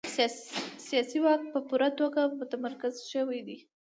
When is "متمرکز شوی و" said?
2.39-3.47